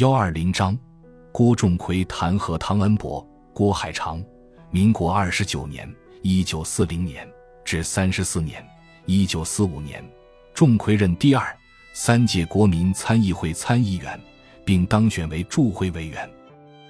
[0.00, 0.74] 幺二零章，
[1.30, 3.20] 郭仲奎弹劾汤恩伯、
[3.52, 4.24] 郭海长。
[4.70, 5.86] 民国二十九年
[6.24, 7.28] （一九四零年）
[7.66, 8.66] 至三十四年
[9.04, 10.02] （一九四五年），
[10.54, 11.54] 仲奎任第二、
[11.92, 14.18] 三届国民参议会参议员，
[14.64, 16.26] 并当选为驻会委员。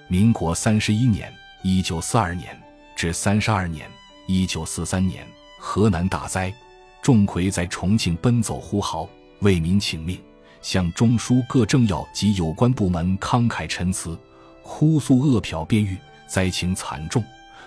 [0.07, 1.29] 民国三十一年
[1.63, 2.57] （一九四二年）
[2.95, 3.91] 至三十二年
[4.25, 5.27] （一九四三年），
[5.59, 6.53] 河南大灾，
[7.01, 9.05] 仲奎在重庆奔走呼号，
[9.41, 10.17] 为民请命。
[10.61, 14.17] 向中枢各政要及有关部门慷慨陈词，
[14.61, 17.23] 呼诉饿殍边狱，灾情惨重，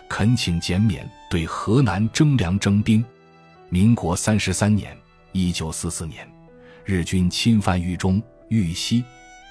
[0.09, 3.05] 恳请减免对河南征粮征兵。
[3.69, 4.97] 民国三十三年
[5.33, 6.29] （一九四四年），
[6.85, 9.05] 日军侵犯豫中、豫西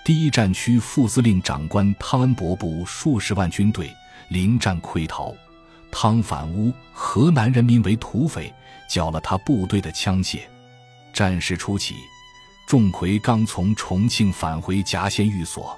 [0.05, 3.91] 第一战区副司令长官汤恩伯部数十万军队
[4.29, 5.33] 临战溃逃，
[5.91, 8.53] 汤反诬河南人民为土匪，
[8.87, 10.39] 缴了他部队的枪械。
[11.11, 11.95] 战事初起。
[12.73, 15.77] 仲奎刚从重庆返回夹县寓所，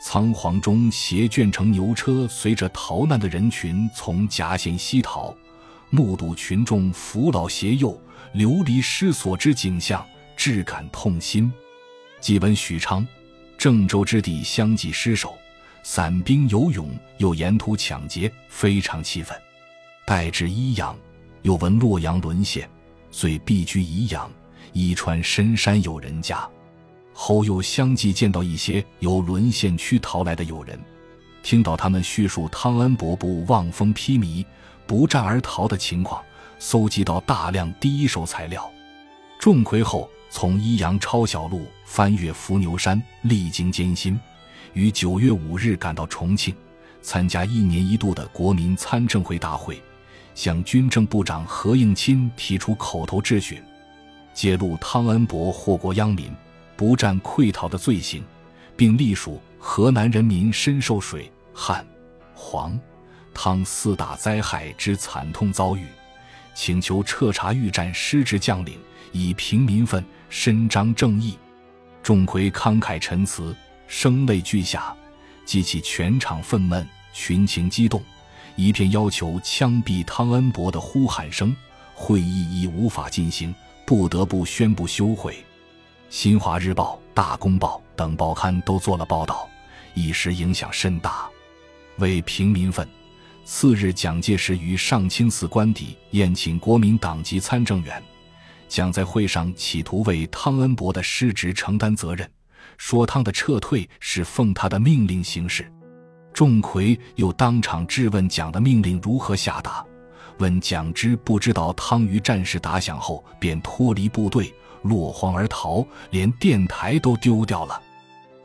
[0.00, 5.34] 仓皇中携卷乘牛车，随着逃难的人群从夹县西逃，
[5.90, 8.00] 目睹群众扶老携幼、
[8.32, 11.52] 流离失所之景象，至感痛心。
[12.20, 13.04] 既闻许昌、
[13.58, 15.36] 郑州之地相继失守，
[15.82, 19.36] 散兵游勇，又沿途抢劫，非常气愤。
[20.06, 20.96] 待至宜阳，
[21.42, 22.70] 又闻洛阳沦陷，
[23.10, 24.30] 遂避居宜阳。
[24.72, 26.48] 伊川深山有人家，
[27.12, 30.78] 后又相继见到一些由沦陷区逃来的友人，
[31.42, 34.44] 听到他们叙述汤恩伯部望风披靡、
[34.86, 36.22] 不战而逃的情况，
[36.58, 38.70] 搜集到大量第一手材料。
[39.38, 44.18] 仲奎后从宜阳抄小路，翻越伏牛山，历经艰辛，
[44.72, 46.54] 于九月五日赶到重庆，
[47.00, 49.80] 参加一年一度的国民参政会大会，
[50.34, 53.62] 向军政部长何应钦提出口头质询。
[54.36, 56.30] 揭露汤恩伯祸国殃民、
[56.76, 58.22] 不战溃逃的罪行，
[58.76, 61.84] 并隶属河南人民深受水旱、
[62.34, 62.78] 黄、
[63.32, 65.86] 汤四大灾害之惨痛遭遇，
[66.54, 68.78] 请求彻查御战失职将领，
[69.10, 71.38] 以平民愤，伸张正义。
[72.02, 73.56] 钟馗慷慨陈词，
[73.88, 74.94] 声泪俱下，
[75.46, 78.02] 激起全场愤懑，群情激动，
[78.54, 81.56] 一片要求枪毙汤恩伯的呼喊声，
[81.94, 83.54] 会议已无法进行。
[83.86, 85.32] 不得不宣布休会，
[86.10, 89.48] 《新华日报》《大公报》等报刊都做了报道，
[89.94, 91.28] 一时影响甚大。
[91.98, 92.86] 为平民愤，
[93.44, 98.02] 次日蒋介石于上清寺官邸宴请国民党籍参政员，
[98.68, 102.28] 蒋在会上企图为汤恩伯的失职承担责任，
[102.78, 105.64] 说汤的撤退是奉他的命令行事。
[106.34, 109.86] 钟馗又当场质问蒋的命令如何下达。
[110.38, 114.52] 问蒋知不知道汤于战事打响后便脱离部队
[114.82, 117.80] 落荒而逃，连电台都丢掉了，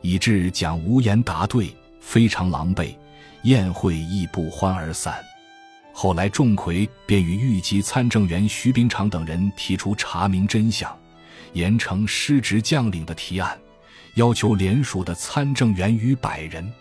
[0.02, 2.96] 以致蒋无言答对，非常狼狈。
[3.44, 5.16] 宴会亦不欢而散。
[5.94, 10.96] 后来仲奎便与豫籍参政员徐秉常等人提出查明真相、
[11.54, 13.60] 严惩失职将领的提案，
[14.16, 16.72] 要求联署的参政员逾百人，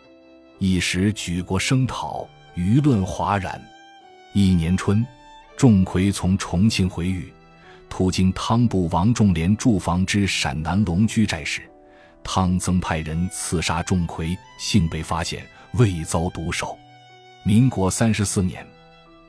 [0.58, 3.60] 一时举国声讨，舆论哗然。
[4.32, 5.04] 一年春，
[5.56, 7.32] 仲奎从重庆回豫，
[7.88, 11.62] 途经汤部王仲廉驻防之陕南龙居寨时，
[12.22, 16.78] 汤曾派人刺杀仲奎，幸被发现，未遭毒手。
[17.42, 18.64] 民国三十四年，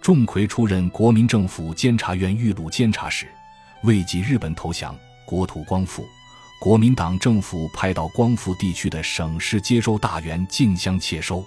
[0.02, 3.28] 仲奎出任国民政府监察院豫鲁监察使，
[3.82, 4.96] 未及日本投降，
[5.26, 6.06] 国土光复，
[6.60, 11.44] 国民党政府派到光复地区的省市接收大员竞相窃收，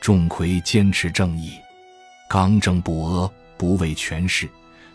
[0.00, 1.52] 仲奎坚持正义。
[2.32, 4.48] 刚正不阿，不畏权势，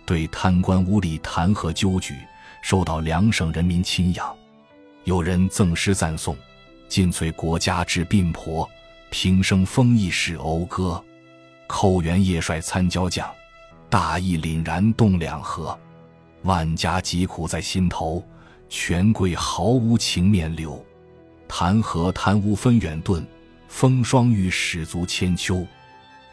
[0.06, 2.16] 对贪官污吏弹劾纠举，
[2.62, 4.34] 受到两省人民钦仰。
[5.04, 6.34] 有人赠诗赞颂
[6.88, 8.66] ：“尽瘁国家之病婆，
[9.10, 11.04] 平生丰义是讴歌。
[11.68, 13.30] 寇元叶帅参椒将，
[13.90, 15.78] 大义凛然动两河。
[16.44, 18.24] 万家疾苦在心头，
[18.70, 20.82] 权贵毫无情面留。
[21.50, 23.22] 弹劾贪污分远遁，
[23.68, 25.68] 风霜雨始足千秋。”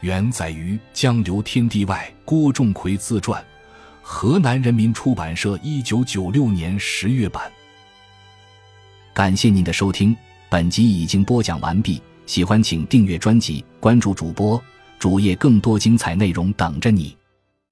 [0.03, 3.43] 原载于《江流天地外》郭仲魁自传，
[4.03, 7.51] 河南人民出版社一九九六年十月版。
[9.15, 10.17] 感谢您的收听，
[10.51, 12.03] 本集已经播讲完毕。
[12.27, 14.61] 喜欢请订阅专辑，关注主播
[14.99, 17.17] 主页，更多精彩内容等着你。